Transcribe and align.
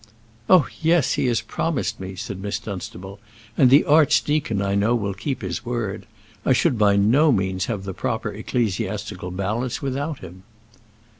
"Oh, 0.49 0.67
yes, 0.81 1.13
he 1.13 1.27
has 1.27 1.41
promised 1.41 1.99
me," 1.99 2.15
said 2.15 2.39
Miss 2.41 2.57
Dunstable; 2.57 3.19
"and 3.55 3.69
the 3.69 3.85
archdeacon, 3.85 4.59
I 4.59 4.73
know, 4.73 4.95
will 4.95 5.13
keep 5.13 5.43
his 5.43 5.63
word. 5.63 6.07
I 6.43 6.53
should 6.53 6.75
by 6.79 6.95
no 6.95 7.31
means 7.31 7.65
have 7.65 7.83
the 7.83 7.93
proper 7.93 8.31
ecclesiastical 8.33 9.29
balance 9.29 9.79
without 9.79 10.17
him." 10.21 10.41